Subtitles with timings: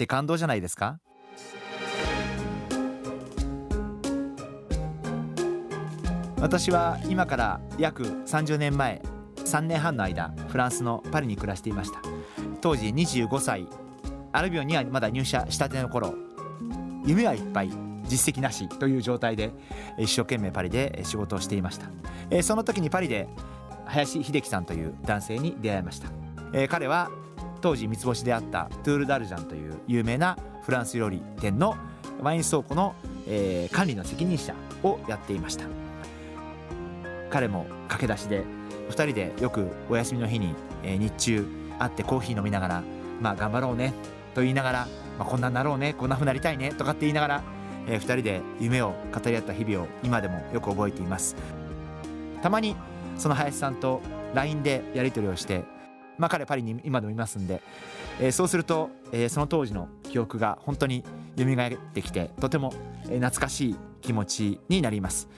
[0.00, 0.98] って感動じゃないですか？
[6.40, 9.02] 私は今から約30年前
[9.36, 12.00] 3年半の間フランスのパリに暮らしていました。
[12.62, 13.66] 当時25歳。
[14.32, 16.14] アルビオンにはまだ入社したての頃
[17.04, 17.70] 夢はいっぱい
[18.04, 19.50] 実績なしという状態で
[19.98, 22.42] 一生懸命パリで仕事をしていました。
[22.42, 23.28] その時にパリで
[23.84, 26.08] 林秀樹さんという男性に出会いました。
[26.68, 27.10] 彼は
[27.60, 31.76] 当時三つ星であったトゥール・ダルジャンという有名なフランス料理店の
[32.22, 32.94] ワイン倉庫の、
[33.26, 35.64] えー、管理の責任者をやっていました。
[37.30, 38.44] 彼も駆け出しで
[38.88, 41.46] 2人でよくお休みの日に、えー、日中
[41.78, 42.82] 会ってコーヒー飲みながら
[43.20, 43.94] まあ頑張ろうね
[44.34, 44.88] と言いながら、
[45.18, 47.42] まあ、こんなになろうねこんな風になりたいねとかって言いながら、
[47.86, 51.36] えー、2人で夢を語り合った日々を今でもよく覚えています。
[52.42, 52.74] たまに
[53.16, 54.00] その林さんと
[54.34, 55.64] LINE でやり取りをして
[56.20, 57.62] まあ、彼パリに今でもいますんで、
[58.20, 61.02] えー、そうすると、えー、その当時の記憶が本当に
[61.36, 62.72] 蘇ってきてとても
[63.04, 65.28] 懐かしい気持ちになります。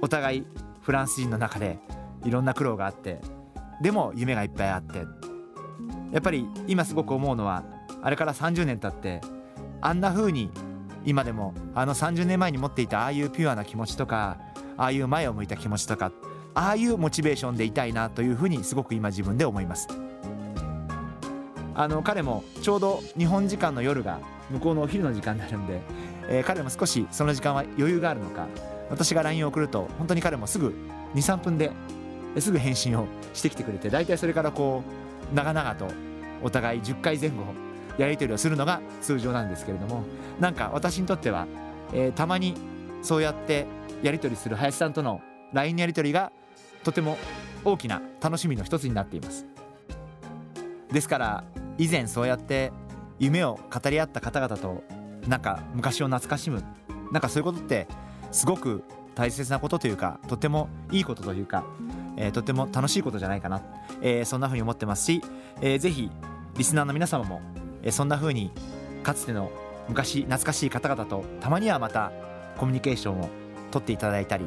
[0.00, 0.46] お互い
[0.82, 1.78] フランス人の中で
[2.24, 3.20] いろんな苦労があって
[3.80, 4.98] でも夢がいっぱいあって
[6.12, 7.64] やっぱり今すごく思うのは
[8.02, 9.20] あれから30年経って
[9.80, 10.50] あんな風に
[11.04, 14.38] 今でもあの30年前に持っていたああいうピュアな気持ちとか
[14.76, 16.12] ああいう前を向いた気持ちとか
[16.58, 19.86] ああいうモチベーションでいたいなというふうにすごく今自分で思います。
[21.76, 24.18] あの彼もちょうど日本時間の夜が
[24.50, 25.80] 向こうのお昼の時間になるんで、
[26.28, 28.48] えー、彼も少しその時間は余裕があるのか
[28.90, 30.74] 私が LINE を送ると本当に彼もすぐ
[31.14, 31.70] 23分で
[32.40, 34.82] すぐ返信をしてきてくれて大体それからこ
[35.32, 35.86] う長々と
[36.42, 37.44] お互い10回前後
[37.98, 40.02] やり取りをするのが通常なんですけれども
[40.40, 41.46] なんか私にとっては、
[41.92, 42.54] えー、たまに
[43.02, 43.66] そうやって
[44.02, 45.20] やり取りする林さんとの
[45.52, 46.32] LINE のやり取りが
[46.84, 47.18] とても
[47.64, 49.46] 大きな楽しみの一つになっています。
[50.92, 51.44] ですから
[51.76, 52.72] 以前そうやって
[53.18, 54.82] 夢を語り合った方々と
[55.26, 56.64] なんか昔を懐かしむ
[57.12, 57.86] なんかそういうことって
[58.30, 58.82] すごく
[59.14, 61.64] 大切なことというかとてもいいことというか、
[62.16, 63.62] えー、とても楽しいことじゃないかな、
[64.00, 65.22] えー、そんな風に思ってますし、
[65.60, 66.10] えー、ぜひ
[66.56, 67.40] リスナーの皆様も、
[67.82, 68.52] えー、そんな風に
[69.02, 69.50] かつての
[69.88, 72.12] 昔懐かしい方々とたまにはまた
[72.58, 73.28] コミュニケーションを
[73.70, 74.46] とっていただいたり、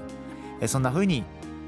[0.61, 1.23] えー、そんな風に